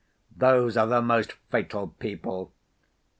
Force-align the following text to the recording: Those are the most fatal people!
Those 0.35 0.77
are 0.77 0.87
the 0.87 0.99
most 1.03 1.33
fatal 1.51 1.89
people! 1.99 2.51